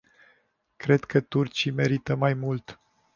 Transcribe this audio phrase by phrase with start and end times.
[0.77, 2.79] Cred că turcii merită mai mult.